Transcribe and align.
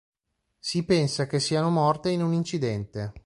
Si 0.57 0.83
pensa 0.83 1.27
che 1.27 1.39
siano 1.39 1.69
morte 1.69 2.09
in 2.09 2.23
un 2.23 2.33
incidente. 2.33 3.13